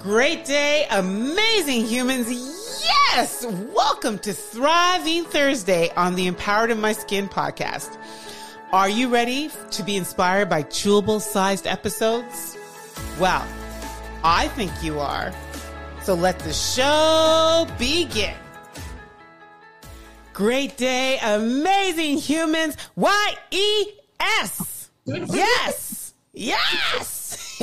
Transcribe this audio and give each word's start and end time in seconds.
Great 0.00 0.44
day, 0.44 0.86
amazing 0.92 1.84
humans. 1.84 2.28
Yes! 2.84 3.44
Welcome 3.74 4.20
to 4.20 4.32
Thriving 4.32 5.24
Thursday 5.24 5.90
on 5.96 6.14
the 6.14 6.28
Empowered 6.28 6.70
in 6.70 6.80
My 6.80 6.92
Skin 6.92 7.28
podcast. 7.28 7.98
Are 8.70 8.88
you 8.88 9.08
ready 9.08 9.50
to 9.72 9.82
be 9.82 9.96
inspired 9.96 10.48
by 10.48 10.62
chewable 10.62 11.20
sized 11.20 11.66
episodes? 11.66 12.56
Well, 13.18 13.44
I 14.22 14.46
think 14.48 14.70
you 14.84 15.00
are. 15.00 15.32
So 16.02 16.14
let 16.14 16.38
the 16.38 16.52
show 16.52 17.66
begin. 17.76 18.36
Great 20.32 20.76
day, 20.76 21.18
amazing 21.20 22.18
humans. 22.18 22.76
Y 22.94 23.34
E 23.50 23.86
S. 24.20 24.90
Yes. 25.04 26.14
Yes. 26.32 27.17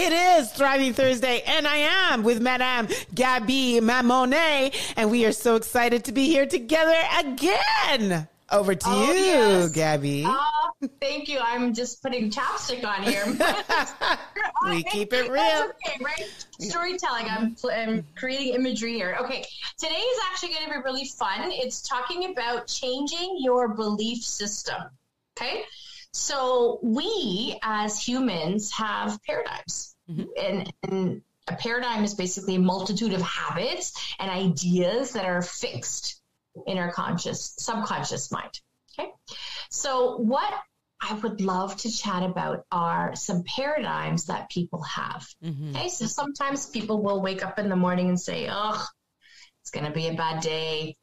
It 0.08 0.14
is 0.14 0.52
Thriving 0.52 0.94
Thursday, 0.94 1.42
and 1.48 1.68
I 1.68 1.78
am 1.78 2.22
with 2.22 2.40
Madame 2.40 2.88
Gaby 3.16 3.80
Mamonet, 3.82 4.76
and 4.96 5.10
we 5.10 5.26
are 5.26 5.32
so 5.32 5.56
excited 5.56 6.04
to 6.06 6.12
be 6.12 6.28
here 6.28 6.46
together 6.46 6.96
again. 7.18 8.28
Over 8.52 8.76
to 8.76 8.86
Oh, 8.88 9.12
you, 9.14 9.20
yes. 9.20 9.72
Gaby. 9.72 10.24
Uh, 10.24 10.88
thank 11.02 11.28
you. 11.28 11.40
I'm 11.42 11.74
just 11.74 12.04
putting 12.04 12.30
chapstick 12.30 12.86
on 12.86 13.02
here. 13.02 13.26
We 14.70 14.84
keep 14.84 15.12
it 15.12 15.28
real. 15.32 15.72
okay, 15.88 15.98
right? 16.04 16.46
Storytelling. 16.60 17.26
I'm, 17.28 17.56
I'm 17.74 18.06
creating 18.16 18.54
imagery 18.54 18.94
here. 18.94 19.18
Okay. 19.22 19.44
Today 19.80 19.96
is 19.96 20.20
actually 20.32 20.50
going 20.50 20.66
to 20.66 20.70
be 20.72 20.78
really 20.84 21.06
fun. 21.06 21.50
It's 21.52 21.82
talking 21.82 22.32
about 22.32 22.68
changing 22.68 23.38
your 23.40 23.70
belief 23.70 24.24
system. 24.24 24.84
Okay. 25.36 25.64
So 26.14 26.80
we 26.84 27.60
as 27.64 28.00
humans 28.00 28.72
have 28.72 29.20
paradigms. 29.24 29.95
Mhm. 30.10 30.28
And, 30.42 30.74
and 30.84 31.22
a 31.48 31.56
paradigm 31.56 32.04
is 32.04 32.14
basically 32.14 32.56
a 32.56 32.60
multitude 32.60 33.14
of 33.14 33.22
habits 33.22 33.94
and 34.20 34.30
ideas 34.30 35.14
that 35.14 35.26
are 35.26 35.42
fixed 35.42 36.22
in 36.68 36.78
our 36.78 36.92
conscious, 36.92 37.54
subconscious 37.58 38.32
mind. 38.32 38.60
Okay. 38.98 39.12
So, 39.70 40.18
what 40.18 40.54
I 41.02 41.14
would 41.16 41.42
love 41.42 41.76
to 41.78 41.92
chat 41.92 42.24
about 42.24 42.66
are 42.72 43.16
some 43.16 43.44
paradigms 43.44 44.26
that 44.26 44.50
people 44.50 44.82
have. 44.84 45.28
Mhm. 45.44 45.76
Okay. 45.76 45.90
So, 45.90 46.06
sometimes 46.06 46.68
people 46.68 47.02
will 47.04 47.22
wake 47.22 47.46
up 47.46 47.60
in 47.60 47.70
the 47.70 47.76
morning 47.76 48.10
and 48.10 48.20
say, 48.20 48.48
oh, 48.50 48.86
it's 49.62 49.72
going 49.72 49.86
to 49.86 49.92
be 49.92 50.08
a 50.08 50.14
bad 50.14 50.42
day. 50.42 50.96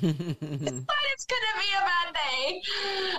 But 0.00 0.02
it's 0.10 1.26
going 1.26 1.42
to 1.42 1.58
be 1.60 1.70
a 1.76 1.84
bad 1.84 2.14
day. 2.14 2.62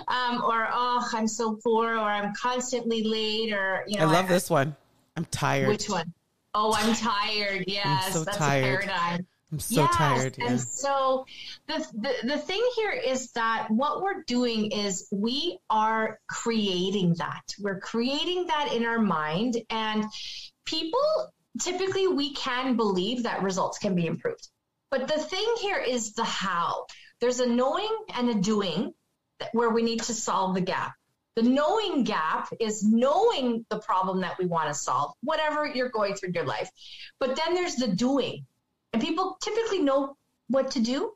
Um, 0.08 0.42
or, 0.44 0.68
oh, 0.70 1.08
I'm 1.12 1.26
so 1.26 1.58
poor, 1.64 1.94
or 1.94 2.10
I'm 2.10 2.34
constantly 2.34 3.02
late, 3.02 3.52
or, 3.52 3.84
you 3.86 3.98
know 3.98 4.08
I 4.08 4.12
love 4.12 4.28
this 4.28 4.50
one. 4.50 4.76
I'm 5.18 5.24
tired. 5.24 5.66
Which 5.66 5.88
one? 5.88 6.14
Oh, 6.54 6.72
I'm 6.76 6.94
tired. 6.94 7.64
Yes, 7.66 8.06
I'm 8.06 8.12
so 8.12 8.24
that's 8.24 8.38
tired. 8.38 8.84
a 8.84 8.86
paradigm. 8.86 9.26
I'm 9.50 9.58
so 9.58 9.80
Yes, 9.80 9.96
tired. 9.96 10.36
Yeah. 10.38 10.46
And 10.46 10.60
so 10.60 11.26
the, 11.66 11.84
the 11.94 12.14
the 12.28 12.38
thing 12.38 12.62
here 12.76 12.92
is 12.92 13.32
that 13.32 13.66
what 13.68 14.00
we're 14.00 14.22
doing 14.28 14.70
is 14.70 15.08
we 15.10 15.58
are 15.70 16.20
creating 16.28 17.14
that. 17.14 17.42
We're 17.58 17.80
creating 17.80 18.46
that 18.46 18.72
in 18.72 18.86
our 18.86 19.00
mind 19.00 19.56
and 19.70 20.04
people 20.64 21.32
typically 21.60 22.06
we 22.06 22.32
can 22.34 22.76
believe 22.76 23.24
that 23.24 23.42
results 23.42 23.78
can 23.78 23.96
be 23.96 24.06
improved. 24.06 24.48
But 24.92 25.08
the 25.08 25.18
thing 25.18 25.56
here 25.60 25.80
is 25.80 26.12
the 26.12 26.24
how. 26.24 26.86
There's 27.20 27.40
a 27.40 27.48
knowing 27.48 27.90
and 28.14 28.28
a 28.28 28.34
doing 28.36 28.94
where 29.50 29.70
we 29.70 29.82
need 29.82 30.02
to 30.02 30.14
solve 30.14 30.54
the 30.54 30.60
gap. 30.60 30.94
The 31.38 31.48
knowing 31.48 32.02
gap 32.02 32.52
is 32.58 32.82
knowing 32.82 33.64
the 33.68 33.78
problem 33.78 34.22
that 34.22 34.38
we 34.38 34.46
want 34.46 34.68
to 34.70 34.74
solve, 34.74 35.12
whatever 35.22 35.64
you're 35.66 35.88
going 35.88 36.14
through 36.14 36.30
in 36.30 36.34
your 36.34 36.46
life. 36.46 36.68
But 37.20 37.36
then 37.36 37.54
there's 37.54 37.76
the 37.76 37.86
doing. 37.86 38.44
And 38.92 39.00
people 39.00 39.36
typically 39.40 39.78
know 39.78 40.16
what 40.48 40.72
to 40.72 40.80
do 40.80 41.12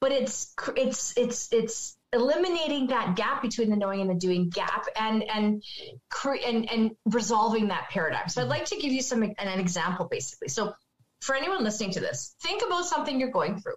but 0.00 0.12
it's 0.12 0.54
it's 0.76 1.16
it's 1.16 1.52
it's 1.52 1.96
eliminating 2.12 2.86
that 2.88 3.16
gap 3.16 3.42
between 3.42 3.68
the 3.68 3.76
knowing 3.76 4.00
and 4.00 4.08
the 4.08 4.14
doing 4.14 4.48
gap 4.48 4.86
and 4.96 5.28
and 5.28 5.64
cre- 6.08 6.44
and 6.46 6.70
and 6.70 6.90
resolving 7.06 7.68
that 7.68 7.88
paradigm. 7.90 8.28
So 8.28 8.42
i'd 8.42 8.48
like 8.48 8.66
to 8.66 8.76
give 8.76 8.92
you 8.92 9.02
some 9.02 9.24
an, 9.24 9.34
an 9.38 9.58
example 9.58 10.06
basically. 10.06 10.48
So 10.48 10.72
for 11.20 11.34
anyone 11.34 11.64
listening 11.64 11.90
to 11.92 12.00
this 12.00 12.36
think 12.40 12.62
about 12.64 12.84
something 12.84 13.18
you're 13.18 13.32
going 13.32 13.60
through 13.60 13.74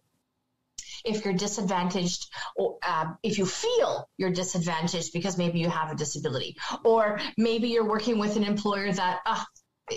if 1.05 1.25
you're 1.25 1.33
disadvantaged 1.33 2.27
or 2.55 2.77
uh, 2.83 3.13
if 3.23 3.37
you 3.37 3.45
feel 3.45 4.07
you're 4.17 4.31
disadvantaged 4.31 5.13
because 5.13 5.37
maybe 5.37 5.59
you 5.59 5.69
have 5.69 5.91
a 5.91 5.95
disability. 5.95 6.57
Or 6.83 7.19
maybe 7.37 7.69
you're 7.69 7.87
working 7.87 8.19
with 8.19 8.35
an 8.35 8.43
employer 8.43 8.91
that 8.91 9.19
uh, 9.25 9.43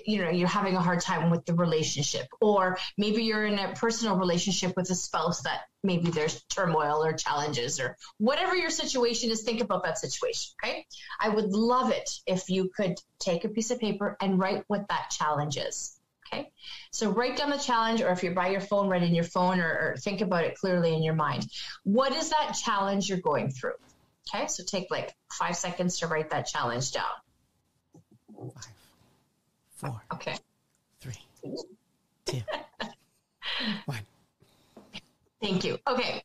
you 0.06 0.22
know 0.22 0.30
you're 0.30 0.48
having 0.48 0.76
a 0.76 0.80
hard 0.80 1.00
time 1.00 1.30
with 1.30 1.44
the 1.46 1.54
relationship. 1.54 2.26
Or 2.40 2.78
maybe 2.98 3.24
you're 3.24 3.46
in 3.46 3.58
a 3.58 3.74
personal 3.74 4.16
relationship 4.16 4.74
with 4.76 4.90
a 4.90 4.94
spouse 4.94 5.42
that 5.42 5.62
maybe 5.82 6.10
there's 6.10 6.42
turmoil 6.44 7.04
or 7.04 7.12
challenges 7.12 7.78
or 7.78 7.96
whatever 8.18 8.56
your 8.56 8.70
situation 8.70 9.30
is 9.30 9.42
think 9.42 9.60
about 9.60 9.84
that 9.84 9.98
situation 9.98 10.54
okay? 10.62 10.86
I 11.20 11.28
would 11.28 11.52
love 11.52 11.90
it 11.90 12.10
if 12.26 12.48
you 12.48 12.70
could 12.74 12.98
take 13.18 13.44
a 13.44 13.48
piece 13.48 13.70
of 13.70 13.78
paper 13.78 14.16
and 14.20 14.38
write 14.38 14.64
what 14.66 14.88
that 14.88 15.10
challenge 15.10 15.58
is 15.58 15.98
okay 16.34 16.50
so 16.90 17.10
write 17.10 17.36
down 17.36 17.50
the 17.50 17.58
challenge 17.58 18.00
or 18.00 18.10
if 18.10 18.22
you're 18.22 18.34
by 18.34 18.48
your 18.48 18.60
phone 18.60 18.88
write 18.88 19.02
in 19.02 19.14
your 19.14 19.24
phone 19.24 19.60
or, 19.60 19.68
or 19.68 19.96
think 19.98 20.20
about 20.20 20.44
it 20.44 20.56
clearly 20.56 20.94
in 20.94 21.02
your 21.02 21.14
mind 21.14 21.46
what 21.84 22.12
is 22.12 22.30
that 22.30 22.52
challenge 22.52 23.08
you're 23.08 23.18
going 23.18 23.50
through 23.50 23.74
okay 24.34 24.46
so 24.46 24.62
take 24.64 24.90
like 24.90 25.14
five 25.32 25.56
seconds 25.56 25.98
to 25.98 26.06
write 26.06 26.30
that 26.30 26.46
challenge 26.46 26.92
down 26.92 27.04
Five, 28.36 28.72
four, 29.76 30.02
okay 30.12 30.36
three, 31.00 31.18
two, 32.24 32.42
one. 33.86 33.98
Thank 35.40 35.64
you. 35.64 35.78
Okay. 35.86 36.22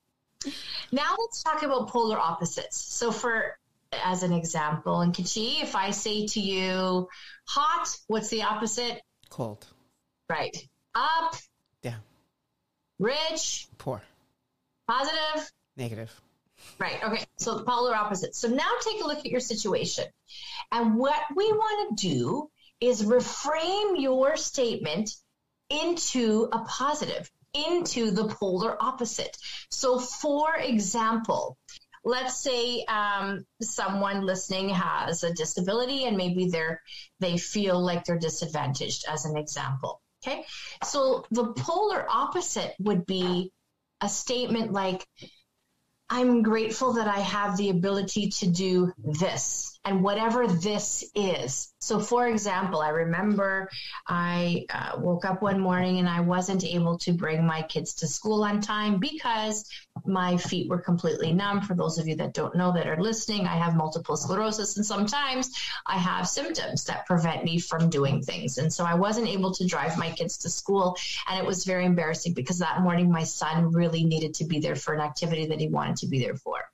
Now 0.91 1.15
let's 1.19 1.43
talk 1.43 1.63
about 1.63 1.89
polar 1.89 2.17
opposites. 2.17 2.77
So 2.77 3.11
for 3.11 3.57
as 3.91 4.23
an 4.23 4.31
example, 4.31 4.97
Nkechi, 4.97 5.61
if 5.61 5.75
I 5.75 5.91
say 5.91 6.27
to 6.27 6.39
you 6.39 7.07
hot, 7.47 7.95
what's 8.07 8.29
the 8.29 8.43
opposite? 8.43 9.01
Cold, 9.29 9.65
Right. 10.29 10.55
Up, 10.93 11.35
down, 11.81 11.99
rich, 12.99 13.67
poor, 13.77 14.01
positive. 14.87 15.51
negative. 15.75 16.21
Right. 16.77 17.03
Okay. 17.03 17.23
So 17.37 17.57
the 17.57 17.63
polar 17.63 17.95
opposites. 17.95 18.39
So 18.39 18.47
now 18.47 18.69
take 18.81 19.01
a 19.01 19.07
look 19.07 19.19
at 19.19 19.25
your 19.25 19.39
situation. 19.39 20.05
And 20.71 20.97
what 20.97 21.19
we 21.35 21.51
want 21.51 21.97
to 21.97 22.07
do 22.07 22.49
is 22.81 23.03
reframe 23.03 23.99
your 23.99 24.37
statement 24.37 25.11
into 25.69 26.49
a 26.51 26.59
positive, 26.59 27.29
into 27.53 28.11
the 28.11 28.27
polar 28.27 28.81
opposite. 28.81 29.35
So, 29.71 29.99
for 29.99 30.55
example, 30.55 31.57
let's 32.03 32.37
say 32.41 32.83
um, 32.85 33.45
someone 33.61 34.25
listening 34.25 34.69
has 34.69 35.23
a 35.23 35.33
disability 35.33 36.05
and 36.05 36.17
maybe 36.17 36.49
they're 36.49 36.81
they 37.19 37.37
feel 37.37 37.83
like 37.83 38.05
they're 38.05 38.19
disadvantaged 38.19 39.05
as 39.07 39.25
an 39.25 39.37
example 39.37 40.01
okay. 40.23 40.45
So 40.83 41.25
the 41.31 41.53
polar 41.53 42.05
opposite 42.09 42.75
would 42.79 43.05
be 43.05 43.51
a 44.01 44.09
statement 44.09 44.71
like 44.71 45.05
I'm 46.09 46.41
grateful 46.41 46.93
that 46.93 47.07
I 47.07 47.19
have 47.19 47.57
the 47.57 47.69
ability 47.69 48.29
to 48.29 48.47
do 48.47 48.91
this 48.97 49.78
and 49.85 50.03
whatever 50.03 50.45
this 50.45 51.09
is. 51.15 51.73
So, 51.79 51.99
for 51.99 52.27
example, 52.27 52.81
I 52.81 52.89
remember 52.89 53.69
I 54.07 54.65
uh, 54.69 54.99
woke 54.99 55.23
up 55.23 55.41
one 55.41 55.59
morning 55.59 55.99
and 55.99 56.09
I 56.09 56.19
wasn't 56.19 56.65
able 56.65 56.97
to 56.99 57.13
bring 57.13 57.45
my 57.45 57.61
kids 57.61 57.93
to 57.95 58.07
school 58.07 58.43
on 58.43 58.59
time 58.59 58.99
because 58.99 59.69
my 60.05 60.35
feet 60.35 60.69
were 60.69 60.79
completely 60.79 61.31
numb. 61.31 61.61
For 61.61 61.75
those 61.75 61.97
of 61.97 62.07
you 62.07 62.15
that 62.17 62.33
don't 62.33 62.55
know 62.55 62.73
that 62.73 62.87
are 62.87 63.01
listening, 63.01 63.47
I 63.47 63.57
have 63.57 63.75
multiple 63.75 64.17
sclerosis 64.17 64.75
and 64.75 64.85
sometimes 64.85 65.49
I 65.87 65.97
have 65.97 66.27
symptoms 66.27 66.83
that 66.85 67.05
prevent 67.05 67.45
me 67.45 67.57
from 67.57 67.89
doing 67.89 68.21
things. 68.21 68.57
And 68.57 68.71
so 68.71 68.83
I 68.83 68.95
wasn't 68.95 69.29
able 69.29 69.53
to 69.53 69.65
drive 69.65 69.97
my 69.97 70.11
kids 70.11 70.37
to 70.39 70.49
school. 70.49 70.97
And 71.29 71.39
it 71.39 71.45
was 71.45 71.63
very 71.63 71.85
embarrassing 71.85 72.33
because 72.33 72.59
that 72.59 72.81
morning 72.81 73.09
my 73.09 73.23
son 73.23 73.71
really 73.71 74.03
needed 74.03 74.33
to 74.35 74.45
be 74.45 74.59
there 74.59 74.75
for 74.75 74.93
an 74.93 75.01
activity 75.01 75.45
that 75.47 75.59
he 75.61 75.69
wanted 75.69 75.95
to 75.97 76.07
be 76.07 76.19
there 76.19 76.35
for. 76.35 76.69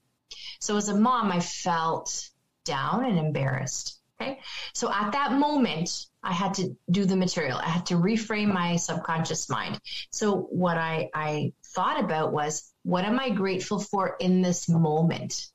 So 0.59 0.75
as 0.75 0.89
a 0.89 0.95
mom, 0.95 1.31
I 1.31 1.39
felt 1.39 2.29
down 2.65 3.05
and 3.05 3.17
embarrassed. 3.17 3.99
Okay. 4.21 4.39
So 4.73 4.91
at 4.91 5.11
that 5.11 5.33
moment, 5.33 6.07
I 6.23 6.31
had 6.31 6.53
to 6.55 6.75
do 6.89 7.05
the 7.05 7.15
material. 7.15 7.57
I 7.57 7.69
had 7.69 7.85
to 7.87 7.95
reframe 7.95 8.53
my 8.53 8.77
subconscious 8.77 9.49
mind. 9.49 9.79
So 10.11 10.47
what 10.49 10.77
I, 10.77 11.09
I 11.13 11.53
thought 11.63 12.03
about 12.03 12.31
was, 12.31 12.71
what 12.83 13.03
am 13.03 13.19
I 13.19 13.29
grateful 13.29 13.79
for 13.79 14.15
in 14.19 14.41
this 14.41 14.69
moment? 14.69 15.47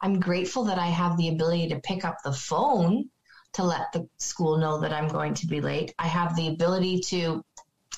I'm 0.00 0.20
grateful 0.20 0.64
that 0.64 0.78
I 0.78 0.86
have 0.86 1.16
the 1.16 1.28
ability 1.28 1.68
to 1.68 1.80
pick 1.80 2.04
up 2.04 2.18
the 2.22 2.32
phone 2.32 3.10
to 3.54 3.64
let 3.64 3.92
the 3.92 4.08
school 4.18 4.58
know 4.58 4.80
that 4.80 4.92
I'm 4.92 5.08
going 5.08 5.34
to 5.34 5.46
be 5.46 5.60
late. 5.60 5.94
I 5.98 6.06
have 6.06 6.36
the 6.36 6.48
ability 6.48 7.00
to 7.06 7.44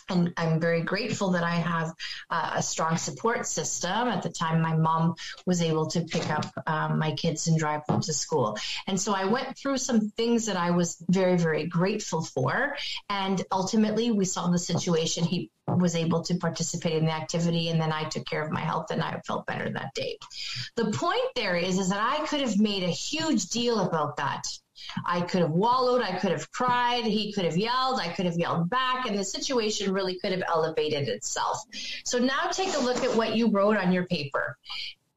and 0.08 0.32
I'm 0.36 0.60
very 0.60 0.82
grateful 0.82 1.30
that 1.30 1.44
I 1.44 1.56
have 1.56 1.92
uh, 2.30 2.52
a 2.56 2.62
strong 2.62 2.96
support 2.96 3.46
system. 3.46 4.08
At 4.08 4.22
the 4.22 4.30
time, 4.30 4.60
my 4.60 4.76
mom 4.76 5.14
was 5.46 5.62
able 5.62 5.86
to 5.88 6.02
pick 6.02 6.30
up 6.30 6.46
um, 6.66 6.98
my 6.98 7.12
kids 7.12 7.46
and 7.48 7.58
drive 7.58 7.86
them 7.86 8.00
to 8.00 8.12
school. 8.12 8.56
And 8.86 9.00
so 9.00 9.14
I 9.14 9.24
went 9.24 9.56
through 9.56 9.78
some 9.78 10.10
things 10.10 10.46
that 10.46 10.56
I 10.56 10.70
was 10.70 11.02
very, 11.08 11.36
very 11.36 11.66
grateful 11.66 12.22
for. 12.22 12.76
And 13.08 13.42
ultimately, 13.50 14.10
we 14.10 14.24
solved 14.24 14.54
the 14.54 14.58
situation. 14.58 15.24
He 15.24 15.50
was 15.66 15.96
able 15.96 16.22
to 16.22 16.36
participate 16.36 16.94
in 16.94 17.06
the 17.06 17.12
activity, 17.12 17.68
and 17.70 17.80
then 17.80 17.92
I 17.92 18.04
took 18.04 18.24
care 18.26 18.42
of 18.42 18.52
my 18.52 18.60
health, 18.60 18.90
and 18.90 19.02
I 19.02 19.20
felt 19.26 19.46
better 19.46 19.68
that 19.68 19.94
day. 19.94 20.18
The 20.76 20.92
point 20.92 21.20
there 21.34 21.56
is, 21.56 21.78
is 21.78 21.88
that 21.88 22.00
I 22.00 22.24
could 22.26 22.40
have 22.40 22.58
made 22.58 22.84
a 22.84 22.88
huge 22.88 23.46
deal 23.46 23.80
about 23.80 24.16
that 24.18 24.46
I 25.04 25.20
could 25.20 25.42
have 25.42 25.50
wallowed, 25.50 26.02
I 26.02 26.18
could 26.18 26.32
have 26.32 26.50
cried, 26.50 27.04
he 27.04 27.32
could 27.32 27.44
have 27.44 27.56
yelled, 27.56 28.00
I 28.00 28.08
could 28.08 28.26
have 28.26 28.38
yelled 28.38 28.70
back, 28.70 29.06
and 29.06 29.18
the 29.18 29.24
situation 29.24 29.92
really 29.92 30.18
could 30.18 30.32
have 30.32 30.42
elevated 30.48 31.08
itself. 31.08 31.62
So 32.04 32.18
now 32.18 32.48
take 32.50 32.74
a 32.74 32.80
look 32.80 33.02
at 33.04 33.16
what 33.16 33.36
you 33.36 33.50
wrote 33.50 33.76
on 33.76 33.92
your 33.92 34.06
paper 34.06 34.56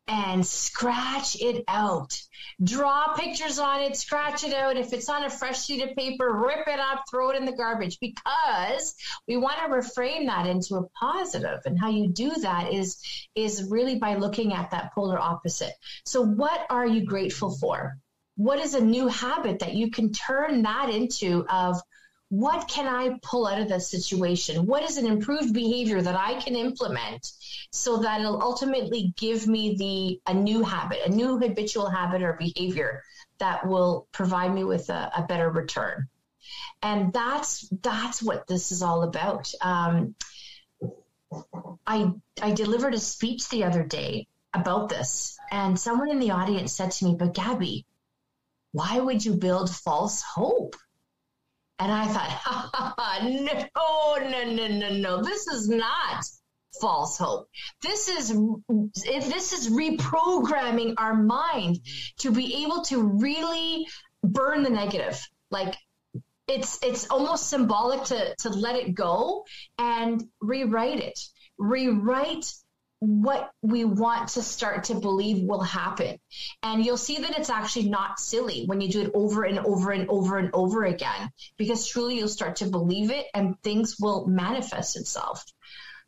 and 0.09 0.45
scratch 0.45 1.39
it 1.39 1.63
out. 1.67 2.19
Draw 2.63 3.13
pictures 3.13 3.59
on 3.59 3.81
it, 3.81 3.95
scratch 3.95 4.43
it 4.43 4.53
out. 4.53 4.75
If 4.75 4.91
it's 4.91 5.07
on 5.07 5.23
a 5.23 5.29
fresh 5.29 5.65
sheet 5.65 5.83
of 5.87 5.95
paper, 5.95 6.33
rip 6.33 6.67
it 6.67 6.79
up, 6.79 7.03
throw 7.09 7.29
it 7.29 7.37
in 7.37 7.45
the 7.45 7.51
garbage 7.51 7.99
because 7.99 8.95
we 9.27 9.37
want 9.37 9.57
to 9.59 9.65
reframe 9.65 10.25
that 10.25 10.47
into 10.47 10.75
a 10.75 10.89
positive. 10.89 11.59
And 11.65 11.79
how 11.79 11.89
you 11.89 12.07
do 12.07 12.31
that 12.41 12.73
is 12.73 12.97
is 13.35 13.69
really 13.69 13.99
by 13.99 14.15
looking 14.15 14.53
at 14.53 14.71
that 14.71 14.93
polar 14.93 15.19
opposite. 15.19 15.73
So 16.05 16.23
what 16.23 16.65
are 16.69 16.87
you 16.87 17.05
grateful 17.05 17.51
for? 17.51 17.97
What 18.39 18.59
is 18.59 18.73
a 18.73 18.79
new 18.79 19.07
habit 19.07 19.59
that 19.59 19.73
you 19.73 19.91
can 19.91 20.13
turn 20.13 20.61
that 20.61 20.89
into 20.89 21.45
of 21.49 21.77
what 22.29 22.69
can 22.69 22.87
I 22.87 23.19
pull 23.21 23.45
out 23.45 23.59
of 23.59 23.67
this 23.67 23.91
situation? 23.91 24.65
What 24.65 24.81
is 24.81 24.95
an 24.95 25.05
improved 25.05 25.53
behavior 25.53 26.01
that 26.01 26.15
I 26.15 26.39
can 26.39 26.55
implement 26.55 27.33
so 27.71 27.97
that 27.97 28.21
it'll 28.21 28.41
ultimately 28.41 29.13
give 29.17 29.45
me 29.45 29.75
the 29.75 30.31
a 30.31 30.33
new 30.33 30.63
habit, 30.63 30.99
a 31.05 31.09
new 31.09 31.37
habitual 31.37 31.89
habit 31.89 32.21
or 32.21 32.39
behavior 32.39 33.03
that 33.39 33.67
will 33.67 34.07
provide 34.13 34.55
me 34.55 34.63
with 34.63 34.89
a, 34.89 35.11
a 35.17 35.23
better 35.23 35.49
return. 35.49 36.07
And 36.81 37.11
that's 37.11 37.67
that's 37.81 38.23
what 38.23 38.47
this 38.47 38.71
is 38.71 38.81
all 38.81 39.03
about. 39.03 39.51
Um, 39.59 40.15
I 41.85 42.13
I 42.41 42.53
delivered 42.53 42.93
a 42.93 42.99
speech 42.99 43.49
the 43.49 43.65
other 43.65 43.83
day 43.83 44.27
about 44.53 44.87
this, 44.87 45.37
and 45.51 45.77
someone 45.77 46.09
in 46.09 46.19
the 46.19 46.31
audience 46.31 46.71
said 46.71 46.91
to 46.91 47.05
me, 47.05 47.15
"But 47.19 47.33
Gaby, 47.33 47.85
why 48.71 48.99
would 48.99 49.23
you 49.23 49.35
build 49.35 49.69
false 49.69 50.21
hope? 50.21 50.75
And 51.79 51.91
I 51.91 52.07
thought, 52.07 53.23
no, 53.23 54.29
no, 54.29 54.51
no, 54.51 54.67
no, 54.67 54.97
no. 54.97 55.23
This 55.23 55.47
is 55.47 55.69
not 55.69 56.25
false 56.79 57.17
hope. 57.17 57.47
This 57.81 58.09
is 58.09 58.29
this 59.05 59.53
is 59.53 59.69
reprogramming 59.69 60.95
our 60.97 61.15
mind 61.15 61.79
to 62.19 62.31
be 62.31 62.63
able 62.63 62.83
to 62.83 63.01
really 63.01 63.87
burn 64.23 64.63
the 64.63 64.69
negative. 64.69 65.25
Like 65.51 65.75
it's 66.47 66.79
it's 66.83 67.09
almost 67.09 67.47
symbolic 67.47 68.03
to 68.05 68.35
to 68.39 68.49
let 68.49 68.75
it 68.75 68.93
go 68.93 69.45
and 69.77 70.23
rewrite 70.41 70.99
it. 70.99 71.19
Rewrite 71.57 72.51
what 72.99 73.51
we 73.61 73.85
want 73.85 74.29
to 74.29 74.41
start 74.41 74.85
to 74.85 74.95
believe 74.95 75.47
will 75.47 75.61
happen. 75.61 76.19
And 76.61 76.85
you'll 76.85 76.97
see 76.97 77.17
that 77.17 77.37
it's 77.37 77.49
actually 77.49 77.89
not 77.89 78.19
silly 78.19 78.65
when 78.65 78.81
you 78.81 78.89
do 78.89 79.01
it 79.01 79.11
over 79.13 79.43
and 79.43 79.59
over 79.59 79.91
and 79.91 80.09
over 80.09 80.37
and 80.37 80.49
over 80.53 80.83
again, 80.83 81.31
because 81.57 81.87
truly 81.87 82.17
you'll 82.17 82.27
start 82.27 82.57
to 82.57 82.65
believe 82.65 83.09
it 83.09 83.27
and 83.33 83.55
things 83.63 83.95
will 83.99 84.27
manifest 84.27 84.97
itself. 84.97 85.45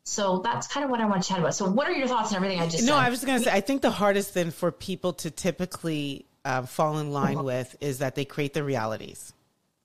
So 0.04 0.40
that's 0.44 0.66
kind 0.66 0.84
of 0.84 0.90
what 0.90 1.00
I 1.00 1.06
want 1.06 1.22
to 1.22 1.28
chat 1.28 1.38
about. 1.38 1.54
So, 1.54 1.70
what 1.70 1.88
are 1.88 1.92
your 1.92 2.08
thoughts 2.08 2.32
on 2.32 2.36
everything 2.36 2.60
I 2.60 2.64
just 2.64 2.80
said? 2.80 2.86
no, 2.86 2.94
said? 2.94 3.06
I 3.06 3.10
was 3.10 3.24
going 3.24 3.38
to 3.38 3.44
say, 3.44 3.52
I 3.52 3.60
think 3.60 3.82
the 3.82 3.90
hardest 3.90 4.34
thing 4.34 4.50
for 4.50 4.72
people 4.72 5.12
to 5.14 5.30
typically 5.30 6.26
uh, 6.44 6.62
fall 6.62 6.98
in 6.98 7.12
line 7.12 7.36
mm-hmm. 7.36 7.46
with 7.46 7.76
is 7.80 7.98
that 7.98 8.16
they 8.16 8.24
create 8.24 8.52
the 8.52 8.64
realities. 8.64 9.32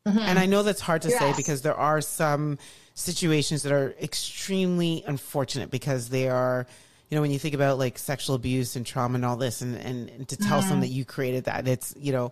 Mm-hmm. 0.07 0.19
And 0.19 0.39
I 0.39 0.48
know 0.48 0.63
that's 0.63 0.81
hard 0.81 1.04
to 1.04 1.09
yes. 1.09 1.19
say 1.19 1.33
because 1.36 1.62
there 1.62 1.75
are 1.75 2.01
some 2.01 2.57
situations 2.95 3.63
that 3.63 3.71
are 3.71 3.94
extremely 4.01 5.04
unfortunate 5.06 5.69
because 5.69 6.09
they 6.09 6.30
are 6.30 6.65
you 7.09 7.15
know, 7.15 7.21
when 7.21 7.31
you 7.31 7.39
think 7.39 7.56
about 7.56 7.77
like 7.77 7.98
sexual 7.98 8.36
abuse 8.36 8.75
and 8.75 8.86
trauma 8.86 9.15
and 9.15 9.25
all 9.25 9.38
this, 9.38 9.62
and, 9.62 9.77
and, 9.77 10.09
and 10.09 10.27
to 10.27 10.38
tell 10.38 10.62
someone 10.62 10.81
that 10.81 10.88
you 10.88 11.06
created 11.06 11.45
that, 11.45 11.68
it's, 11.68 11.94
you 11.98 12.12
know, 12.12 12.31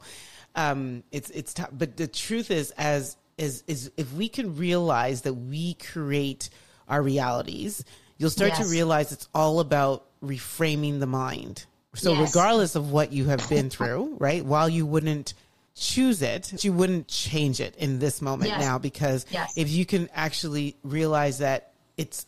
um, 0.55 1.03
it's, 1.11 1.29
it's 1.29 1.53
tough. 1.53 1.69
But 1.71 1.95
the 1.95 2.07
truth 2.07 2.51
is, 2.51 2.71
as, 2.71 3.15
is, 3.37 3.63
is 3.67 3.91
if 3.97 4.11
we 4.13 4.27
can 4.27 4.57
realize 4.57 5.21
that 5.21 5.33
we 5.33 5.75
create 5.75 6.49
our 6.89 7.01
realities, 7.01 7.83
you'll 8.17 8.29
start 8.29 8.51
yes. 8.51 8.65
to 8.65 8.71
realize 8.71 9.11
it's 9.11 9.29
all 9.33 9.59
about 9.59 10.05
reframing 10.23 10.99
the 10.99 11.07
mind. 11.07 11.65
So 11.93 12.13
yes. 12.13 12.29
regardless 12.29 12.75
of 12.75 12.91
what 12.91 13.13
you 13.13 13.25
have 13.25 13.47
been 13.49 13.69
through, 13.69 14.15
right? 14.19 14.43
While 14.43 14.67
you 14.67 14.85
wouldn't 14.85 15.33
choose 15.75 16.21
it, 16.21 16.63
you 16.63 16.73
wouldn't 16.73 17.07
change 17.07 17.59
it 17.59 17.75
in 17.77 17.99
this 17.99 18.21
moment 18.21 18.49
yes. 18.49 18.61
now 18.61 18.77
because 18.77 19.25
if 19.55 19.69
you 19.69 19.85
can 19.85 20.09
actually 20.13 20.75
realize 20.83 21.39
that 21.39 21.73
it's 21.97 22.25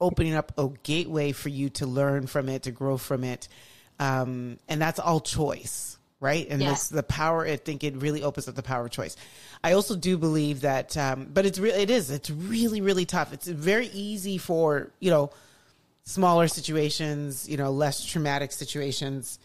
opening 0.00 0.34
up 0.34 0.52
a 0.58 0.68
gateway 0.82 1.32
for 1.32 1.48
you 1.48 1.70
to 1.70 1.86
learn 1.86 2.26
from 2.26 2.48
it, 2.48 2.64
to 2.64 2.70
grow 2.70 2.96
from 2.96 3.24
it. 3.24 3.48
Um, 3.98 4.58
and 4.68 4.80
that's 4.80 4.98
all 4.98 5.20
choice, 5.20 5.98
right? 6.20 6.46
And 6.48 6.60
yes. 6.60 6.88
the 6.88 7.02
power, 7.02 7.46
I 7.46 7.56
think 7.56 7.82
it 7.82 7.96
really 7.96 8.22
opens 8.22 8.48
up 8.48 8.54
the 8.54 8.62
power 8.62 8.84
of 8.84 8.90
choice. 8.90 9.16
I 9.64 9.72
also 9.72 9.96
do 9.96 10.18
believe 10.18 10.60
that, 10.60 10.96
um, 10.96 11.28
but 11.32 11.46
it's 11.46 11.58
really, 11.58 11.82
it 11.82 11.90
is, 11.90 12.10
it's 12.10 12.30
really, 12.30 12.80
really 12.80 13.06
tough. 13.06 13.32
It's 13.32 13.46
very 13.46 13.86
easy 13.88 14.36
for, 14.38 14.90
you 15.00 15.10
know, 15.10 15.30
smaller 16.04 16.46
situations, 16.46 17.48
you 17.48 17.56
know, 17.56 17.70
less 17.70 18.04
traumatic 18.04 18.52
situations. 18.52 19.38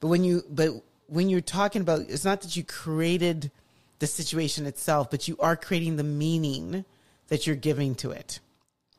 But 0.00 0.08
when 0.08 0.24
you, 0.24 0.44
but 0.48 0.70
when 1.08 1.28
you're 1.28 1.40
talking 1.40 1.82
about, 1.82 2.00
it's 2.08 2.24
not 2.24 2.42
that 2.42 2.56
you 2.56 2.64
created 2.64 3.50
the 3.98 4.06
situation 4.06 4.66
itself, 4.66 5.10
but 5.10 5.26
you 5.26 5.36
are 5.40 5.56
creating 5.56 5.96
the 5.96 6.04
meaning 6.04 6.84
that 7.28 7.46
you're 7.46 7.56
giving 7.56 7.94
to 7.96 8.12
it. 8.12 8.40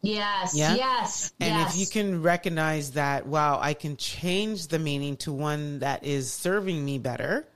Yes, 0.01 0.55
yeah? 0.55 0.75
yes. 0.75 1.33
And 1.39 1.55
yes. 1.55 1.73
if 1.73 1.79
you 1.79 1.87
can 1.87 2.21
recognize 2.21 2.91
that, 2.91 3.25
wow, 3.25 3.59
I 3.61 3.73
can 3.73 3.97
change 3.97 4.67
the 4.67 4.79
meaning 4.79 5.17
to 5.17 5.31
one 5.31 5.79
that 5.79 6.03
is 6.03 6.31
serving 6.31 6.83
me 6.83 6.99
better, 6.99 7.47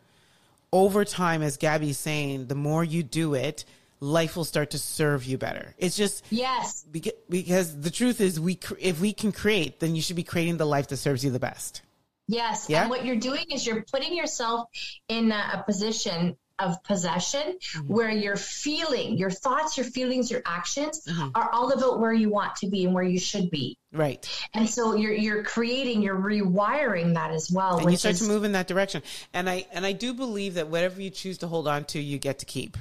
over 0.74 1.06
time, 1.06 1.42
as 1.42 1.58
Gaby's 1.58 1.98
saying, 1.98 2.48
the 2.48 2.56
more 2.56 2.84
you 2.84 3.04
do 3.04 3.34
it, 3.34 3.66
life 4.00 4.36
will 4.36 4.46
start 4.46 4.72
to 4.72 4.80
serve 4.80 5.26
you 5.26 5.38
better. 5.38 5.76
It's 5.78 5.96
just 5.96 6.26
yes, 6.30 6.86
because 7.30 7.80
the 7.80 7.92
truth 7.92 8.20
is, 8.20 8.40
we 8.40 8.60
if 8.80 9.00
we 9.00 9.14
can 9.14 9.32
create, 9.32 9.80
then 9.80 9.96
you 9.96 10.02
should 10.02 10.16
be 10.16 10.24
creating 10.24 10.58
the 10.58 10.66
life 10.66 10.88
that 10.88 10.98
serves 10.98 11.24
you 11.24 11.32
the 11.32 11.40
best. 11.40 11.82
Yes, 12.28 12.68
yeah? 12.70 12.82
and 12.82 12.90
what 12.90 13.06
you're 13.06 13.18
doing 13.18 13.46
is 13.52 13.66
you're 13.66 13.84
putting 13.84 14.16
yourself 14.16 14.70
in 15.10 15.32
a 15.32 15.64
position 15.66 16.38
of 16.62 16.84
possession 16.84 17.42
mm-hmm. 17.42 17.94
where 17.94 18.10
your 18.10 18.36
feeling, 18.36 19.18
your 19.18 19.30
thoughts, 19.30 19.78
your 19.78 19.86
feelings, 19.86 20.32
your 20.32 20.42
actions 20.46 21.04
mm-hmm. 21.06 21.30
are 21.36 21.50
all 21.52 21.72
about 21.72 22.00
where 22.00 22.14
you 22.14 22.30
want 22.30 22.56
to 22.58 22.68
be 22.68 22.86
and 22.86 22.94
where 22.94 23.04
you 23.04 23.20
should 23.20 23.50
be. 23.50 23.78
Right. 23.92 24.28
And 24.54 24.70
so 24.70 24.96
you're 24.96 25.14
you're 25.14 25.44
creating, 25.44 26.02
you're 26.02 26.20
rewiring 26.20 27.16
that 27.16 27.32
as 27.32 27.52
well. 27.52 27.78
And 27.80 27.92
you 27.92 27.98
start 27.98 28.16
is, 28.16 28.22
to 28.22 28.28
move 28.28 28.44
in 28.44 28.54
that 28.54 28.68
direction. 28.68 29.04
And 29.34 29.50
I 29.50 29.66
and 29.74 29.86
I 29.86 29.92
do 29.92 30.14
believe 30.14 30.54
that 30.54 30.68
whatever 30.68 31.02
you 31.02 31.10
choose 31.10 31.40
to 31.40 31.48
hold 31.48 31.68
on 31.68 31.86
to, 31.86 32.00
you 32.00 32.18
get 32.18 32.40
to 32.40 32.46
keep. 32.46 32.78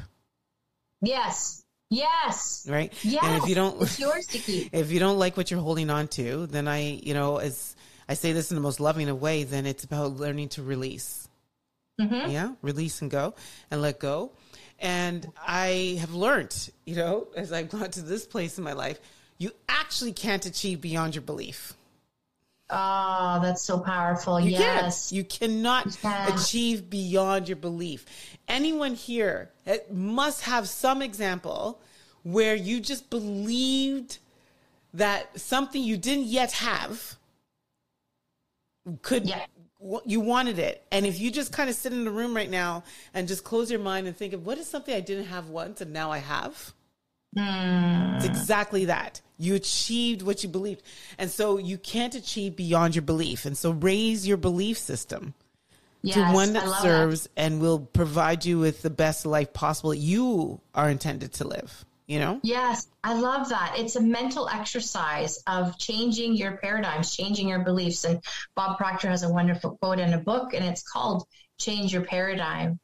Yes. 1.00 1.64
Yes. 1.88 2.66
Right. 2.68 2.92
Yes. 3.02 3.24
And 3.24 3.42
if 3.42 3.48
you 3.48 3.56
don't, 3.56 3.82
it's 3.82 3.98
yours 3.98 4.26
to 4.28 4.38
keep. 4.38 4.70
If 4.72 4.92
you 4.92 5.00
don't 5.00 5.18
like 5.18 5.36
what 5.36 5.50
you're 5.50 5.60
holding 5.60 5.90
on 5.90 6.06
to, 6.08 6.46
then 6.46 6.68
I, 6.68 7.00
you 7.02 7.14
know, 7.14 7.38
as 7.38 7.74
I 8.08 8.14
say 8.14 8.32
this 8.32 8.52
in 8.52 8.54
the 8.54 8.60
most 8.60 8.78
loving 8.78 9.08
of 9.08 9.20
way, 9.20 9.42
then 9.42 9.66
it's 9.66 9.82
about 9.82 10.16
learning 10.16 10.50
to 10.50 10.62
release. 10.62 11.28
Mm-hmm. 12.00 12.30
Yeah, 12.30 12.52
release 12.62 13.02
and 13.02 13.10
go 13.10 13.34
and 13.70 13.82
let 13.82 13.98
go. 13.98 14.32
And 14.78 15.30
I 15.46 15.98
have 16.00 16.14
learned, 16.14 16.70
you 16.86 16.96
know, 16.96 17.28
as 17.36 17.52
I've 17.52 17.68
gone 17.68 17.90
to 17.90 18.02
this 18.02 18.26
place 18.26 18.56
in 18.56 18.64
my 18.64 18.72
life, 18.72 18.98
you 19.38 19.52
actually 19.68 20.12
can't 20.12 20.44
achieve 20.46 20.80
beyond 20.80 21.14
your 21.14 21.22
belief. 21.22 21.74
Oh, 22.70 23.40
that's 23.42 23.62
so 23.62 23.78
powerful. 23.80 24.40
You 24.40 24.50
yes. 24.52 25.10
Can't. 25.10 25.16
You 25.16 25.24
cannot 25.24 25.98
yeah. 26.02 26.34
achieve 26.34 26.88
beyond 26.88 27.48
your 27.48 27.56
belief. 27.56 28.06
Anyone 28.48 28.94
here 28.94 29.50
must 29.90 30.42
have 30.42 30.68
some 30.68 31.02
example 31.02 31.80
where 32.22 32.54
you 32.54 32.80
just 32.80 33.10
believed 33.10 34.18
that 34.94 35.38
something 35.38 35.82
you 35.82 35.96
didn't 35.96 36.26
yet 36.26 36.52
have 36.52 37.16
could 39.02 39.28
yeah 39.28 39.44
you 40.04 40.20
wanted 40.20 40.58
it. 40.58 40.84
And 40.92 41.06
if 41.06 41.18
you 41.20 41.30
just 41.30 41.52
kind 41.52 41.70
of 41.70 41.76
sit 41.76 41.92
in 41.92 42.04
the 42.04 42.10
room 42.10 42.34
right 42.34 42.50
now 42.50 42.84
and 43.14 43.26
just 43.28 43.44
close 43.44 43.70
your 43.70 43.80
mind 43.80 44.06
and 44.06 44.16
think 44.16 44.32
of 44.32 44.44
what 44.44 44.58
is 44.58 44.66
something 44.66 44.94
I 44.94 45.00
didn't 45.00 45.26
have 45.26 45.48
once 45.48 45.80
and 45.80 45.92
now 45.92 46.10
I 46.10 46.18
have? 46.18 46.72
Mm. 47.36 48.16
It's 48.16 48.24
exactly 48.24 48.86
that. 48.86 49.20
You 49.38 49.54
achieved 49.54 50.22
what 50.22 50.42
you 50.42 50.48
believed. 50.48 50.82
And 51.18 51.30
so 51.30 51.56
you 51.58 51.78
can't 51.78 52.14
achieve 52.14 52.56
beyond 52.56 52.94
your 52.94 53.02
belief. 53.02 53.46
And 53.46 53.56
so 53.56 53.70
raise 53.70 54.26
your 54.26 54.36
belief 54.36 54.76
system 54.76 55.34
yes, 56.02 56.16
to 56.16 56.34
one 56.34 56.52
that 56.54 56.68
serves 56.82 57.22
that. 57.22 57.30
and 57.36 57.60
will 57.60 57.80
provide 57.80 58.44
you 58.44 58.58
with 58.58 58.82
the 58.82 58.90
best 58.90 59.24
life 59.24 59.52
possible 59.52 59.94
you 59.94 60.60
are 60.74 60.90
intended 60.90 61.32
to 61.34 61.46
live. 61.46 61.84
You 62.10 62.18
know? 62.18 62.40
Yes, 62.42 62.88
I 63.04 63.14
love 63.14 63.50
that. 63.50 63.76
It's 63.78 63.94
a 63.94 64.00
mental 64.02 64.48
exercise 64.48 65.40
of 65.46 65.78
changing 65.78 66.34
your 66.34 66.56
paradigms, 66.56 67.14
changing 67.14 67.48
your 67.48 67.60
beliefs. 67.60 68.02
And 68.04 68.20
Bob 68.56 68.78
Proctor 68.78 69.08
has 69.08 69.22
a 69.22 69.28
wonderful 69.28 69.78
quote 69.80 70.00
in 70.00 70.12
a 70.12 70.18
book, 70.18 70.52
and 70.52 70.64
it's 70.64 70.82
called 70.82 71.24
Change 71.58 71.92
Your 71.92 72.02
Paradigm, 72.02 72.80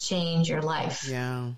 Change 0.00 0.48
Your 0.48 0.62
Life. 0.62 1.06
Yeah. 1.06 1.50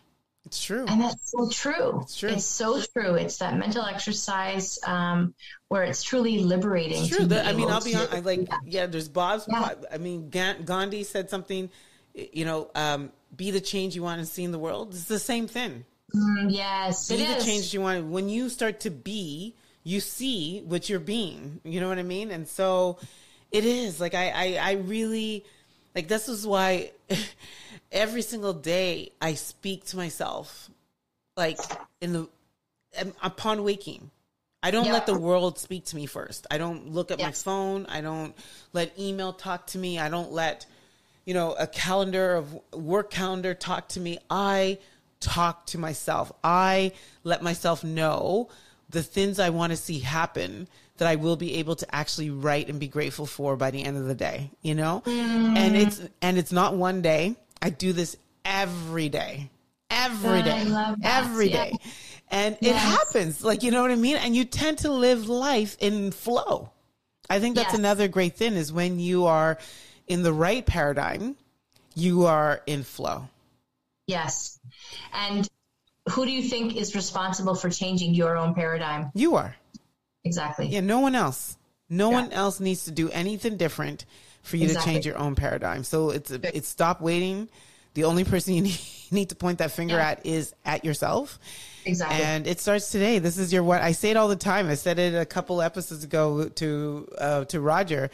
It's 0.46 0.60
true. 0.60 0.84
And 0.88 1.00
that's 1.00 1.30
so 1.30 1.48
true. 1.48 2.00
It's 2.02 2.16
true. 2.16 2.30
It's 2.30 2.44
so 2.44 2.82
true. 2.92 3.14
It's 3.14 3.36
that 3.38 3.56
mental 3.56 3.84
exercise 3.84 4.80
um, 4.84 5.32
where 5.68 5.84
it's 5.84 6.02
truly 6.02 6.40
liberating. 6.40 7.02
It's 7.04 7.08
true. 7.08 7.18
to 7.18 7.26
The- 7.26 7.46
I 7.46 7.52
mean, 7.52 7.70
I'll 7.70 7.80
be 7.84 7.94
honest. 7.94 8.12
I 8.14 8.18
like, 8.18 8.48
Yeah. 8.48 8.58
yeah, 8.66 8.86
there's 8.86 9.08
Bob's. 9.08 9.46
Yeah. 9.48 9.74
I 9.92 9.98
mean, 9.98 10.28
Gandhi 10.28 11.04
said 11.04 11.30
something, 11.30 11.70
you 12.14 12.44
know, 12.44 12.68
um, 12.74 13.12
be 13.36 13.52
the 13.52 13.60
change 13.60 13.94
you 13.94 14.02
want 14.02 14.18
to 14.20 14.26
see 14.26 14.42
in 14.42 14.50
the 14.50 14.58
world. 14.58 14.88
It's 14.94 15.04
the 15.04 15.20
same 15.20 15.46
thing. 15.46 15.84
Mm, 16.14 16.52
yes, 16.52 17.08
Be 17.08 17.16
the 17.16 17.36
is. 17.36 17.44
change 17.44 17.72
you 17.74 17.80
want. 17.80 18.06
When 18.06 18.28
you 18.28 18.48
start 18.48 18.80
to 18.80 18.90
be, 18.90 19.54
you 19.84 20.00
see 20.00 20.60
what 20.60 20.88
you're 20.88 21.00
being. 21.00 21.60
You 21.64 21.80
know 21.80 21.88
what 21.88 21.98
I 21.98 22.02
mean? 22.02 22.30
And 22.30 22.46
so 22.46 22.98
it 23.50 23.64
is 23.64 24.00
like, 24.00 24.14
I, 24.14 24.30
I, 24.30 24.58
I 24.60 24.72
really, 24.72 25.44
like, 25.94 26.08
this 26.08 26.28
is 26.28 26.46
why 26.46 26.92
every 27.92 28.22
single 28.22 28.52
day 28.52 29.12
I 29.20 29.34
speak 29.34 29.84
to 29.86 29.96
myself, 29.96 30.70
like, 31.36 31.58
in 32.00 32.12
the, 32.12 32.28
um, 33.00 33.14
upon 33.22 33.64
waking. 33.64 34.10
I 34.62 34.70
don't 34.70 34.84
Yeah. 34.84 34.92
let 34.92 35.06
the 35.06 35.18
world 35.18 35.58
speak 35.58 35.86
to 35.86 35.96
me 35.96 36.06
first. 36.06 36.46
I 36.50 36.58
don't 36.58 36.90
look 36.92 37.10
at 37.10 37.18
my 37.18 37.32
phone. 37.32 37.86
I 37.86 38.00
don't 38.00 38.34
let 38.72 38.96
email 38.98 39.32
talk 39.32 39.66
to 39.68 39.78
me. 39.78 39.98
I 39.98 40.08
don't 40.08 40.30
let, 40.30 40.66
you 41.24 41.34
know, 41.34 41.54
a 41.54 41.66
calendar 41.66 42.34
of 42.36 42.54
work 42.72 43.10
calendar 43.10 43.54
talk 43.54 43.88
to 43.88 44.00
me. 44.00 44.18
I 44.30 44.78
talk 45.22 45.66
to 45.66 45.78
myself. 45.78 46.32
I 46.44 46.92
let 47.24 47.42
myself 47.42 47.82
know 47.84 48.48
the 48.90 49.02
things 49.02 49.38
I 49.38 49.50
want 49.50 49.70
to 49.72 49.76
see 49.76 50.00
happen 50.00 50.68
that 50.98 51.08
I 51.08 51.16
will 51.16 51.36
be 51.36 51.54
able 51.56 51.76
to 51.76 51.94
actually 51.94 52.30
write 52.30 52.68
and 52.68 52.78
be 52.78 52.88
grateful 52.88 53.24
for 53.26 53.56
by 53.56 53.70
the 53.70 53.82
end 53.82 53.96
of 53.96 54.04
the 54.04 54.14
day, 54.14 54.50
you 54.60 54.74
know? 54.74 55.02
And 55.06 55.74
it's 55.76 56.00
and 56.20 56.36
it's 56.36 56.52
not 56.52 56.74
one 56.74 57.00
day. 57.00 57.36
I 57.62 57.70
do 57.70 57.92
this 57.92 58.16
every 58.44 59.08
day. 59.08 59.48
Every 59.90 60.42
day. 60.42 60.66
Every 61.02 61.48
Yeah. 61.48 61.64
day. 61.64 61.78
And 62.30 62.56
it 62.56 62.74
Yes. 62.74 62.82
happens. 62.82 63.42
Like, 63.44 63.62
you 63.62 63.70
know 63.70 63.82
what 63.82 63.90
I 63.90 63.96
mean? 63.96 64.16
And 64.16 64.34
you 64.36 64.44
tend 64.44 64.78
to 64.78 64.90
live 64.90 65.28
life 65.28 65.76
in 65.80 66.10
flow. 66.12 66.70
I 67.30 67.40
think 67.40 67.56
that's 67.56 67.72
Yes. 67.72 67.78
another 67.78 68.08
great 68.08 68.36
thing 68.36 68.54
is 68.54 68.72
when 68.72 68.98
you 68.98 69.26
are 69.26 69.58
in 70.08 70.22
the 70.22 70.32
right 70.32 70.64
paradigm, 70.64 71.36
you 71.94 72.26
are 72.26 72.62
in 72.66 72.84
flow. 72.84 73.28
Yes. 74.06 74.58
And 75.12 75.48
who 76.10 76.24
do 76.26 76.32
you 76.32 76.42
think 76.42 76.76
is 76.76 76.94
responsible 76.94 77.54
for 77.54 77.70
changing 77.70 78.14
your 78.14 78.36
own 78.36 78.54
paradigm? 78.54 79.10
You 79.14 79.36
are. 79.36 79.56
Exactly. 80.24 80.66
Yeah, 80.66 80.80
no 80.80 81.00
one 81.00 81.14
else. 81.14 81.56
No 81.88 82.10
Yeah. 82.10 82.22
one 82.22 82.32
else 82.32 82.60
needs 82.60 82.84
to 82.84 82.90
do 82.90 83.10
anything 83.10 83.56
different 83.56 84.04
for 84.42 84.56
you 84.56 84.64
Exactly. 84.64 84.92
to 84.92 84.94
change 84.94 85.06
your 85.06 85.18
own 85.18 85.34
paradigm. 85.34 85.84
So 85.84 86.10
it's 86.10 86.30
it's 86.30 86.68
stop 86.68 87.00
waiting. 87.00 87.48
The 87.94 88.04
only 88.04 88.24
person 88.24 88.54
you 88.54 88.62
need, 89.10 89.28
to 89.28 89.34
point 89.34 89.58
that 89.58 89.70
finger 89.70 89.96
Yeah. 89.96 90.10
at 90.10 90.26
is 90.26 90.54
at 90.64 90.84
yourself. 90.84 91.38
Exactly. 91.84 92.22
And 92.22 92.46
it 92.46 92.60
starts 92.60 92.90
today. 92.90 93.18
This 93.18 93.36
is 93.36 93.52
your 93.52 93.62
what 93.62 93.82
I 93.82 93.92
say 93.92 94.10
it 94.10 94.16
all 94.16 94.28
the 94.28 94.36
time. 94.36 94.68
I 94.68 94.74
said 94.74 94.98
it 94.98 95.14
a 95.14 95.26
couple 95.26 95.60
episodes 95.60 96.02
ago 96.04 96.48
to 96.48 97.08
uh, 97.18 97.44
to 97.46 97.60
Roger. 97.60 98.10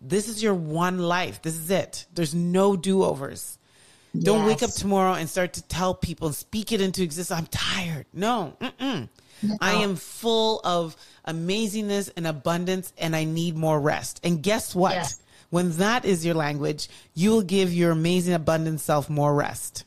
This 0.00 0.28
is 0.28 0.42
your 0.42 0.54
one 0.54 0.98
life. 0.98 1.40
This 1.42 1.54
is 1.56 1.70
it. 1.70 2.06
There's 2.12 2.34
no 2.34 2.76
do 2.76 3.02
Don't 4.18 4.46
wake 4.46 4.62
up 4.62 4.72
tomorrow 4.72 5.14
and 5.14 5.28
start 5.28 5.54
to 5.54 5.62
tell 5.62 5.94
people 5.94 6.26
and 6.28 6.36
speak 6.36 6.72
it 6.72 6.80
into 6.80 7.02
existence. 7.02 7.38
I'm 7.38 7.46
tired. 7.46 8.06
No, 8.12 8.56
mm-mm. 8.60 9.08
I 9.60 9.72
am 9.74 9.96
full 9.96 10.60
of 10.64 10.96
amazingness 11.26 12.10
and 12.16 12.26
abundance, 12.26 12.92
and 12.98 13.16
I 13.16 13.24
need 13.24 13.56
more 13.56 13.80
rest. 13.80 14.20
And 14.22 14.42
guess 14.42 14.74
what? 14.74 14.92
Yes. 14.92 15.20
When 15.50 15.72
that 15.72 16.04
is 16.04 16.24
your 16.24 16.34
language, 16.34 16.88
you 17.14 17.30
will 17.30 17.42
give 17.42 17.72
your 17.72 17.90
amazing, 17.90 18.34
abundant 18.34 18.80
self 18.80 19.10
more 19.10 19.34
rest. 19.34 19.84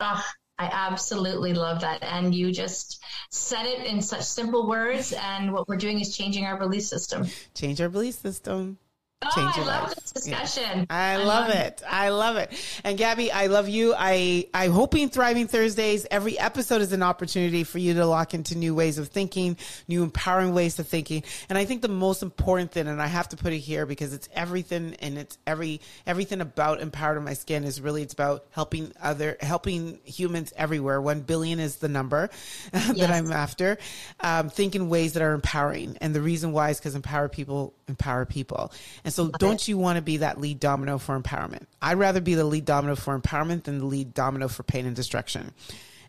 Ah, 0.00 0.26
I 0.58 0.66
absolutely 0.72 1.52
love 1.52 1.80
that. 1.80 2.02
And 2.02 2.34
you 2.34 2.52
just 2.52 3.02
said 3.30 3.66
it 3.66 3.86
in 3.86 4.00
such 4.00 4.22
simple 4.22 4.68
words. 4.68 5.12
And 5.12 5.52
what 5.52 5.68
we're 5.68 5.76
doing 5.76 6.00
is 6.00 6.16
changing 6.16 6.46
our 6.46 6.58
belief 6.58 6.84
system. 6.84 7.26
Change 7.54 7.80
our 7.80 7.88
belief 7.88 8.14
system. 8.14 8.78
Oh, 9.26 9.30
Change 9.34 9.52
I 9.54 9.56
your 9.56 9.66
love 9.66 9.88
life. 9.88 9.94
Yeah. 10.26 10.40
discussion. 10.44 10.86
I 10.90 11.16
love 11.16 11.50
it. 11.50 11.82
I 11.88 12.08
love 12.10 12.36
it. 12.36 12.52
And 12.84 12.96
Gaby, 12.98 13.32
I 13.32 13.46
love 13.46 13.68
you. 13.68 13.94
I, 13.96 14.46
I'm 14.54 14.70
hoping 14.70 15.08
Thriving 15.08 15.46
Thursdays, 15.48 16.06
every 16.10 16.38
episode 16.38 16.82
is 16.82 16.92
an 16.92 17.02
opportunity 17.02 17.64
for 17.64 17.78
you 17.78 17.94
to 17.94 18.06
lock 18.06 18.34
into 18.34 18.56
new 18.56 18.74
ways 18.74 18.98
of 18.98 19.08
thinking, 19.08 19.56
new 19.88 20.02
empowering 20.02 20.54
ways 20.54 20.78
of 20.78 20.86
thinking. 20.88 21.24
And 21.48 21.58
I 21.58 21.64
think 21.64 21.82
the 21.82 21.88
most 21.88 22.22
important 22.22 22.70
thing, 22.72 22.86
and 22.86 23.00
I 23.02 23.06
have 23.06 23.28
to 23.30 23.36
put 23.36 23.52
it 23.52 23.58
here 23.58 23.86
because 23.86 24.12
it's 24.12 24.28
everything 24.34 24.94
and 25.00 25.18
it's 25.18 25.38
every, 25.46 25.80
everything 26.06 26.40
about 26.40 26.80
Empowered 26.80 27.22
My 27.24 27.34
Skin 27.34 27.64
is 27.64 27.80
really, 27.80 28.02
it's 28.02 28.14
about 28.14 28.44
helping 28.50 28.92
other, 29.02 29.36
helping 29.40 29.98
humans 30.04 30.52
everywhere. 30.56 31.00
One 31.00 31.20
billion 31.22 31.58
is 31.60 31.76
the 31.76 31.88
number 31.88 32.30
that 32.72 32.96
Yes. 32.96 33.10
I'm 33.10 33.32
after. 33.32 33.78
Um, 34.20 34.48
think 34.50 34.74
in 34.76 34.88
ways 34.88 35.14
that 35.14 35.22
are 35.22 35.32
empowering. 35.32 35.98
And 36.00 36.14
the 36.14 36.20
reason 36.20 36.52
why 36.52 36.70
is 36.70 36.78
because 36.78 36.94
empower 36.94 37.28
people 37.28 37.74
empower 37.88 38.24
people. 38.24 38.72
And 39.04 39.12
so 39.14 39.28
don't 39.38 39.66
you 39.68 39.78
want 39.78 39.96
to 39.96 40.02
be 40.02 40.18
that 40.18 40.40
lead 40.40 40.60
domino 40.60 40.98
for 40.98 41.18
empowerment? 41.20 41.64
I'd 41.80 41.98
rather 41.98 42.20
be 42.20 42.34
the 42.34 42.44
lead 42.44 42.64
domino 42.64 42.96
for 42.96 43.18
empowerment 43.18 43.64
than 43.64 43.78
the 43.78 43.86
lead 43.86 44.14
domino 44.14 44.48
for 44.48 44.62
pain 44.62 44.86
and 44.86 44.94
destruction. 44.96 45.52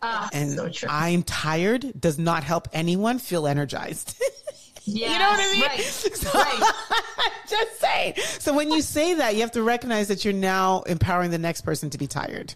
Ah, 0.02 0.30
And 0.34 0.52
so. 0.52 0.70
I'm 0.90 1.24
tired 1.24 2.00
does 2.00 2.20
not 2.20 2.44
help 2.44 2.68
anyone 2.74 3.18
feel 3.20 3.48
energized. 3.48 4.16
yes, 4.84 4.84
you 4.86 5.20
know 5.20 5.30
what 5.30 5.40
I 5.40 5.52
mean? 5.52 5.62
Right. 5.62 5.80
So- 6.16 6.32
right. 6.40 6.74
Just 7.50 7.80
saying. 7.80 8.14
So 8.40 8.54
when 8.54 8.72
you 8.72 8.82
say 8.82 9.14
that, 9.16 9.36
you 9.36 9.42
have 9.42 9.52
to 9.52 9.62
recognize 9.64 10.08
that 10.08 10.26
you're 10.26 10.34
now 10.34 10.82
empowering 10.84 11.30
the 11.32 11.38
next 11.38 11.62
person 11.62 11.90
to 11.92 11.98
be 11.98 12.08
tired. 12.08 12.54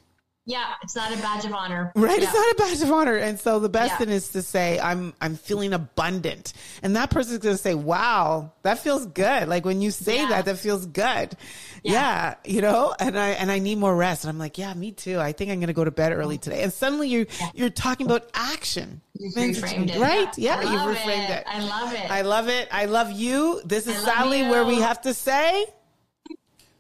Yeah, 0.50 0.74
it's 0.82 0.96
not 0.96 1.14
a 1.14 1.18
badge 1.18 1.46
of 1.46 1.54
honor. 1.54 1.92
Right? 1.96 2.18
Yeah. 2.20 2.24
It's 2.24 2.34
not 2.34 2.52
a 2.52 2.56
badge 2.56 2.82
of 2.82 2.92
honor. 2.92 3.16
And 3.18 3.40
so 3.40 3.60
the 3.60 3.70
best 3.70 3.92
Yeah. 3.92 3.98
thing 4.00 4.10
is 4.10 4.30
to 4.30 4.42
say, 4.42 4.80
I'm 4.80 5.14
I'm 5.22 5.36
feeling 5.36 5.74
abundant. 5.74 6.54
And 6.82 6.96
that 6.96 7.12
person's 7.12 7.38
gonna 7.38 7.56
say, 7.56 7.76
Wow, 7.76 8.52
that 8.64 8.80
feels 8.80 9.06
good. 9.06 9.48
Like 9.48 9.64
when 9.64 9.80
you 9.80 9.92
say 9.92 10.18
Yeah. 10.18 10.30
that, 10.30 10.46
that 10.46 10.58
feels 10.58 10.88
good. 10.88 11.36
Yeah. 11.84 12.34
You 12.44 12.62
know, 12.62 12.96
and 13.00 13.18
I 13.18 13.30
and 13.30 13.52
I 13.52 13.60
need 13.60 13.78
more 13.78 13.96
rest. 13.96 14.24
And 14.24 14.30
I'm 14.32 14.40
like, 14.40 14.58
Yeah, 14.58 14.74
me 14.74 14.92
too. 14.92 15.20
I 15.20 15.34
think 15.34 15.52
I'm 15.52 15.60
gonna 15.60 15.72
go 15.72 15.84
to 15.86 15.92
bed 15.92 16.14
early 16.14 16.40
today. 16.40 16.64
And 16.64 16.74
suddenly 16.74 17.10
you're 17.10 17.28
you're 17.54 17.70
talking 17.70 18.08
about 18.08 18.28
action. 18.34 19.02
You've 19.20 19.36
reframed 19.36 19.92
it. 19.96 20.00
Right? 20.00 20.36
Yeah, 20.36 20.62
you've 20.64 20.98
reframed 20.98 21.30
it. 21.30 21.44
I 21.48 21.60
love 21.60 21.94
it. 21.94 22.10
I 22.10 22.22
love 22.24 22.50
it. 22.50 22.68
I 22.72 22.86
love 22.86 23.12
you. 23.12 23.62
This 23.66 23.86
is 23.86 23.96
Sally 24.04 24.42
where 24.50 24.66
we 24.66 24.80
have 24.80 25.00
to 25.04 25.14
say 25.14 25.68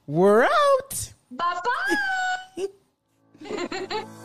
we're 0.07 0.45
out. 0.45 1.13
bye 1.29 1.53
bye. 1.53 1.95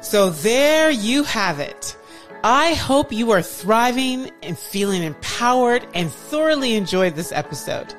So 0.00 0.30
there 0.30 0.90
you 0.90 1.24
have 1.24 1.60
it. 1.60 1.96
I 2.42 2.72
hope 2.72 3.12
you 3.12 3.30
are 3.32 3.42
thriving 3.42 4.30
and 4.42 4.58
feeling 4.58 5.02
empowered 5.02 5.86
and 5.94 6.10
thoroughly 6.10 6.74
enjoyed 6.74 7.14
this 7.14 7.32
episode. 7.32 7.94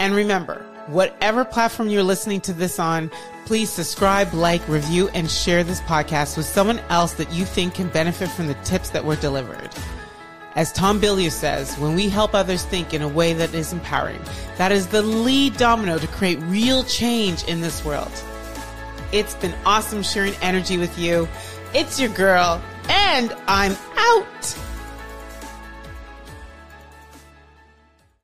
And 0.00 0.14
remember, 0.14 0.66
whatever 0.88 1.44
platform 1.44 1.88
you're 1.88 2.02
listening 2.02 2.40
to 2.42 2.52
this 2.52 2.80
on, 2.80 3.10
please 3.46 3.70
subscribe, 3.70 4.34
like, 4.34 4.66
review, 4.68 5.08
and 5.14 5.30
share 5.30 5.62
this 5.62 5.80
podcast 5.82 6.36
with 6.36 6.46
someone 6.46 6.80
else 6.88 7.14
that 7.14 7.32
you 7.32 7.44
think 7.44 7.74
can 7.74 7.88
benefit 7.88 8.28
from 8.30 8.48
the 8.48 8.54
tips 8.64 8.90
that 8.90 9.04
were 9.04 9.16
delivered. 9.16 9.70
As 10.56 10.72
Tom 10.72 11.00
Bilyeu 11.00 11.30
says, 11.30 11.78
when 11.78 11.94
we 11.94 12.08
help 12.08 12.34
others 12.34 12.64
think 12.64 12.92
in 12.92 13.02
a 13.02 13.08
way 13.08 13.32
that 13.32 13.54
is 13.54 13.72
empowering, 13.72 14.20
that 14.56 14.72
is 14.72 14.88
the 14.88 15.02
lead 15.02 15.56
domino 15.56 15.98
to 15.98 16.06
create 16.08 16.40
real 16.42 16.82
change 16.82 17.44
in 17.44 17.60
this 17.60 17.84
world. 17.84 18.12
It's 19.12 19.34
been 19.34 19.54
awesome 19.64 20.02
sharing 20.02 20.34
energy 20.42 20.76
with 20.76 20.98
you. 20.98 21.28
It's 21.74 21.98
your 21.98 22.10
girl, 22.10 22.62
and 22.88 23.34
I'm 23.46 23.76
out. 23.96 24.67